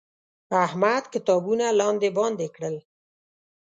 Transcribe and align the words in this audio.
احمد 0.65 1.03
کتابونه 1.13 1.65
لاندې 1.79 2.09
باندې 2.17 2.47
کړل. 2.55 2.75